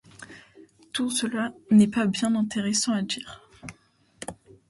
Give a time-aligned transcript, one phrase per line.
[0.93, 3.47] Tout cela n’est pas bien intéressant à dire.